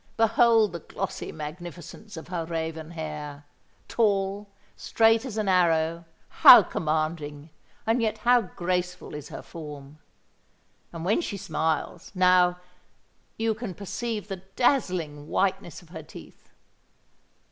Behold 0.17 0.71
the 0.71 0.79
glossy 0.79 1.31
magnificence 1.31 2.17
of 2.17 2.29
her 2.29 2.43
raven 2.43 2.89
hair! 2.89 3.45
Tall—straight 3.87 5.25
as 5.25 5.37
an 5.37 5.47
arrow—how 5.47 6.63
commanding, 6.63 7.51
and 7.85 8.01
yet 8.01 8.17
how 8.17 8.41
graceful 8.41 9.13
is 9.13 9.29
her 9.29 9.43
form! 9.43 9.99
And 10.91 11.05
when 11.05 11.21
she 11.21 11.37
smiles—now—you 11.37 13.53
can 13.53 13.75
perceive 13.75 14.27
the 14.27 14.37
dazzling 14.55 15.27
whiteness 15.27 15.83
of 15.83 15.89
her 15.89 16.01
teeth. 16.01 16.49